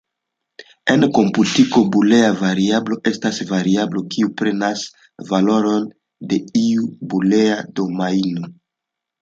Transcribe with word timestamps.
En 0.93 1.03
komputiko, 1.17 1.83
bulea 1.95 2.31
variablo 2.39 2.97
estas 3.13 3.41
variablo 3.51 4.03
kiu 4.15 4.31
prenas 4.41 4.87
valorojn 5.29 5.87
de 6.33 6.43
iu 6.65 6.91
bulea 7.13 7.63
domajno. 7.83 8.55